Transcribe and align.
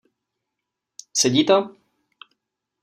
Sedí 1.21 1.45
to? 1.51 1.59